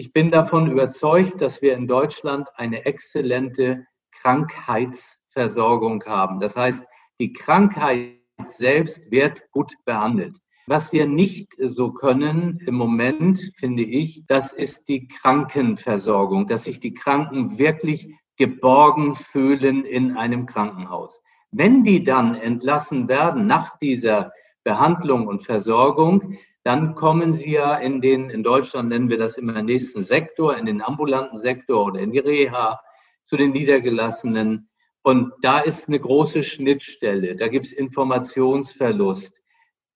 [0.00, 6.38] ich bin davon überzeugt, dass wir in Deutschland eine exzellente Krankheitsversorgung haben.
[6.38, 6.86] Das heißt,
[7.18, 10.36] die Krankheit selbst wird gut behandelt.
[10.68, 16.78] Was wir nicht so können im Moment, finde ich, das ist die Krankenversorgung, dass sich
[16.78, 21.20] die Kranken wirklich geborgen fühlen in einem Krankenhaus.
[21.50, 24.30] Wenn die dann entlassen werden nach dieser
[24.62, 29.62] Behandlung und Versorgung, dann kommen sie ja in den, in Deutschland nennen wir das immer
[29.62, 32.82] nächsten Sektor, in den ambulanten Sektor oder in die Reha,
[33.24, 34.68] zu den Niedergelassenen.
[35.00, 39.40] Und da ist eine große Schnittstelle, da gibt es Informationsverlust.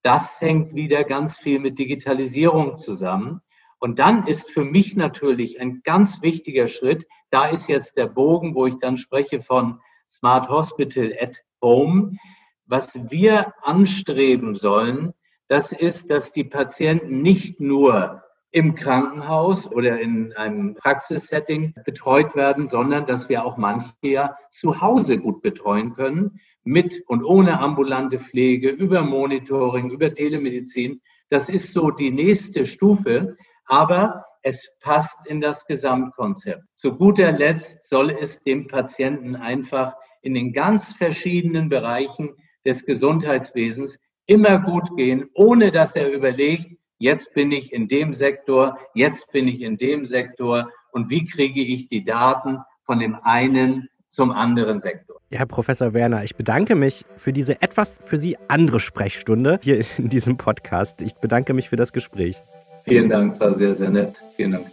[0.01, 3.43] Das hängt wieder ganz viel mit Digitalisierung zusammen.
[3.79, 8.55] Und dann ist für mich natürlich ein ganz wichtiger Schritt, da ist jetzt der Bogen,
[8.55, 12.17] wo ich dann spreche von Smart Hospital at Home.
[12.65, 15.13] Was wir anstreben sollen,
[15.53, 22.69] das ist, dass die Patienten nicht nur im Krankenhaus oder in einem Praxissetting betreut werden,
[22.69, 28.19] sondern dass wir auch manche ja zu Hause gut betreuen können, mit und ohne ambulante
[28.19, 31.03] Pflege, über Monitoring, über Telemedizin.
[31.29, 33.37] Das ist so die nächste Stufe,
[33.67, 36.63] aber es passt in das Gesamtkonzept.
[36.77, 43.99] Zu guter Letzt soll es dem Patienten einfach in den ganz verschiedenen Bereichen des Gesundheitswesens
[44.27, 49.49] immer gut gehen, ohne dass er überlegt, jetzt bin ich in dem Sektor, jetzt bin
[49.49, 54.79] ich in dem Sektor und wie kriege ich die Daten von dem einen zum anderen
[54.79, 55.17] Sektor.
[55.31, 60.11] Herr Professor Werner, ich bedanke mich für diese etwas für Sie andere Sprechstunde hier in
[60.11, 61.01] diesem Podcast.
[61.01, 62.43] Ich bedanke mich für das Gespräch.
[62.85, 64.23] Vielen Dank, war sehr, sehr nett.
[64.37, 64.67] Vielen Dank.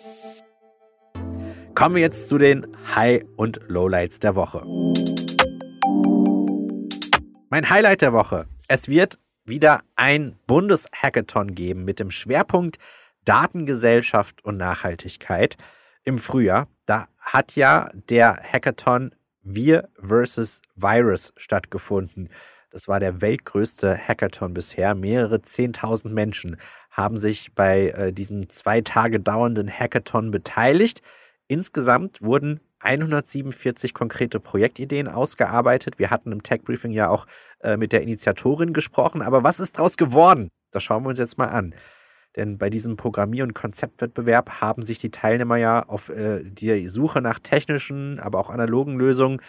[1.73, 4.63] Kommen wir jetzt zu den High- und Lowlights der Woche.
[7.49, 8.47] Mein Highlight der Woche.
[8.67, 9.17] Es wird
[9.49, 12.77] wieder ein Bundeshackathon geben mit dem Schwerpunkt
[13.25, 15.57] Datengesellschaft und Nachhaltigkeit
[16.03, 16.67] im Frühjahr.
[16.85, 22.29] Da hat ja der Hackathon Wir versus Virus stattgefunden.
[22.71, 24.93] Das war der weltgrößte Hackathon bisher.
[24.95, 26.57] Mehrere 10.000 Menschen
[26.91, 31.01] haben sich bei äh, diesem zwei Tage dauernden Hackathon beteiligt.
[31.47, 35.99] Insgesamt wurden 147 konkrete Projektideen ausgearbeitet.
[35.99, 37.25] Wir hatten im Tech Briefing ja auch
[37.61, 39.21] äh, mit der Initiatorin gesprochen.
[39.21, 40.49] Aber was ist daraus geworden?
[40.71, 41.75] Das schauen wir uns jetzt mal an.
[42.35, 47.21] Denn bei diesem Programmier- und Konzeptwettbewerb haben sich die Teilnehmer ja auf äh, die Suche
[47.21, 49.41] nach technischen, aber auch analogen Lösungen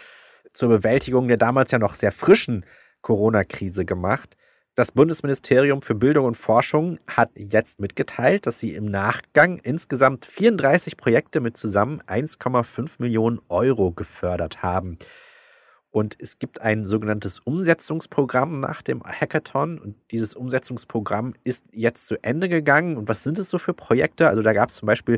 [0.53, 2.65] zur Bewältigung der damals ja noch sehr frischen
[3.01, 4.35] Corona-Krise gemacht.
[4.75, 10.95] Das Bundesministerium für Bildung und Forschung hat jetzt mitgeteilt, dass sie im Nachgang insgesamt 34
[10.95, 14.97] Projekte mit zusammen 1,5 Millionen Euro gefördert haben.
[15.89, 19.77] Und es gibt ein sogenanntes Umsetzungsprogramm nach dem Hackathon.
[19.77, 22.95] Und dieses Umsetzungsprogramm ist jetzt zu Ende gegangen.
[22.95, 24.29] Und was sind es so für Projekte?
[24.29, 25.17] Also da gab es zum Beispiel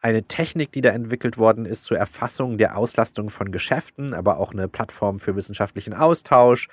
[0.00, 4.52] eine Technik, die da entwickelt worden ist zur Erfassung der Auslastung von Geschäften, aber auch
[4.52, 6.68] eine Plattform für wissenschaftlichen Austausch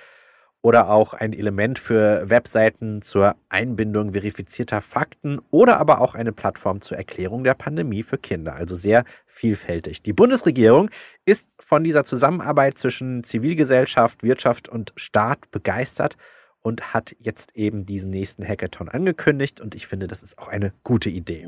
[0.61, 6.81] oder auch ein Element für Webseiten zur Einbindung verifizierter Fakten oder aber auch eine Plattform
[6.81, 8.55] zur Erklärung der Pandemie für Kinder.
[8.55, 10.03] Also sehr vielfältig.
[10.03, 10.89] Die Bundesregierung
[11.25, 16.17] ist von dieser Zusammenarbeit zwischen Zivilgesellschaft, Wirtschaft und Staat begeistert
[16.61, 20.73] und hat jetzt eben diesen nächsten Hackathon angekündigt und ich finde, das ist auch eine
[20.83, 21.47] gute Idee.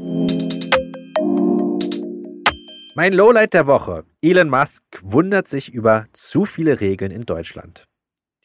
[2.95, 4.05] Mein Lowlight der Woche.
[4.21, 7.87] Elon Musk wundert sich über zu viele Regeln in Deutschland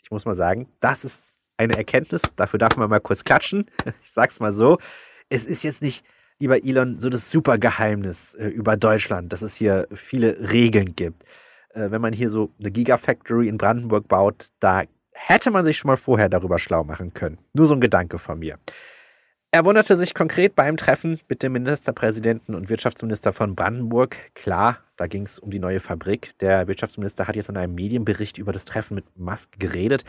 [0.09, 1.29] ich muss mal sagen, das ist
[1.59, 2.23] eine Erkenntnis.
[2.35, 3.67] Dafür darf man mal kurz klatschen.
[4.03, 4.79] Ich sag's mal so.
[5.29, 6.03] Es ist jetzt nicht,
[6.39, 11.25] lieber Elon, so das Supergeheimnis äh, über Deutschland, dass es hier viele Regeln gibt.
[11.75, 15.91] Äh, wenn man hier so eine Gigafactory in Brandenburg baut, da hätte man sich schon
[15.91, 17.37] mal vorher darüber schlau machen können.
[17.53, 18.59] Nur so ein Gedanke von mir.
[19.51, 24.15] Er wunderte sich konkret beim Treffen mit dem Ministerpräsidenten und Wirtschaftsminister von Brandenburg.
[24.35, 26.39] Klar, da ging es um die neue Fabrik.
[26.41, 30.05] Der Wirtschaftsminister hat jetzt in einem Medienbericht über das Treffen mit Musk geredet.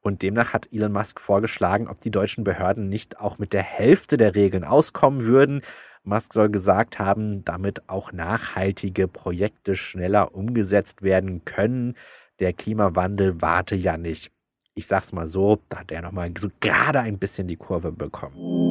[0.00, 4.16] Und demnach hat Elon Musk vorgeschlagen, ob die deutschen Behörden nicht auch mit der Hälfte
[4.16, 5.62] der Regeln auskommen würden.
[6.04, 11.96] Musk soll gesagt haben, damit auch nachhaltige Projekte schneller umgesetzt werden können.
[12.38, 14.33] Der Klimawandel warte ja nicht.
[14.74, 18.68] Ich sag's mal so, da hat er nochmal so gerade ein bisschen die Kurve bekommen.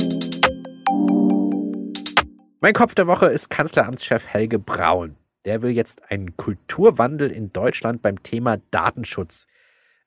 [2.60, 8.02] Mein Kopf der Woche ist Kanzleramtschef Helge Braun der will jetzt einen Kulturwandel in Deutschland
[8.02, 9.48] beim Thema Datenschutz.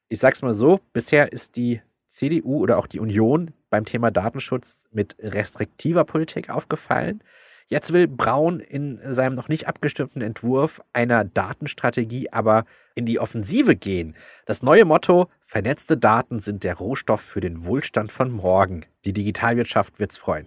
[0.08, 4.88] Ich sag's mal so, bisher ist die CDU oder auch die Union beim Thema Datenschutz
[4.92, 7.22] mit restriktiver Politik aufgefallen.
[7.68, 12.64] Jetzt will Braun in seinem noch nicht abgestimmten Entwurf einer Datenstrategie aber
[12.94, 14.14] in die Offensive gehen.
[14.44, 18.86] Das neue Motto, vernetzte Daten sind der Rohstoff für den Wohlstand von morgen.
[19.04, 20.46] Die Digitalwirtschaft wird's freuen.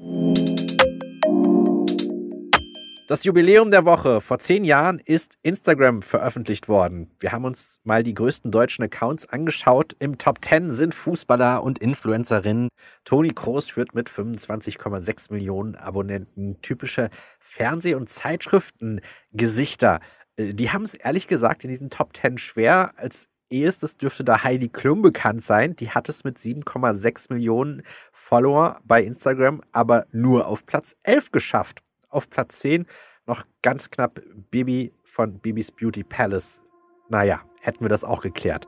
[3.09, 4.21] Das Jubiläum der Woche.
[4.21, 7.09] Vor zehn Jahren ist Instagram veröffentlicht worden.
[7.17, 9.95] Wir haben uns mal die größten deutschen Accounts angeschaut.
[9.97, 12.69] Im Top 10 sind Fußballer und Influencerinnen.
[13.05, 20.01] Toni Kroos führt mit 25,6 Millionen Abonnenten typische Fernseh- und Zeitschriftengesichter.
[20.35, 22.91] Äh, die haben es ehrlich gesagt in diesen Top 10 schwer.
[22.95, 25.75] Als ehestes dürfte da Heidi Klum bekannt sein.
[25.75, 27.81] Die hat es mit 7,6 Millionen
[28.11, 32.85] Follower bei Instagram aber nur auf Platz 11 geschafft auf Platz 10
[33.25, 34.19] noch ganz knapp
[34.51, 36.61] Bibi von Bibis Beauty Palace.
[37.09, 38.67] Naja, hätten wir das auch geklärt.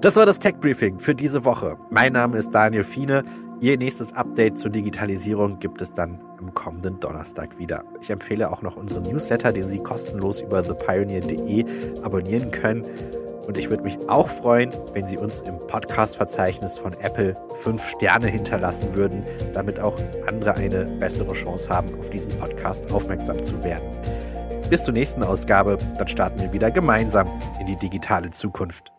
[0.00, 1.76] Das war das Tech Briefing für diese Woche.
[1.90, 3.24] Mein Name ist Daniel Fiene.
[3.60, 7.84] Ihr nächstes Update zur Digitalisierung gibt es dann am kommenden Donnerstag wieder.
[8.00, 12.84] Ich empfehle auch noch unseren Newsletter, den Sie kostenlos über thepioneer.de abonnieren können.
[13.46, 18.28] Und ich würde mich auch freuen, wenn Sie uns im Podcast-Verzeichnis von Apple fünf Sterne
[18.28, 23.84] hinterlassen würden, damit auch andere eine bessere Chance haben, auf diesen Podcast aufmerksam zu werden.
[24.70, 27.28] Bis zur nächsten Ausgabe, dann starten wir wieder gemeinsam
[27.60, 28.92] in die digitale Zukunft.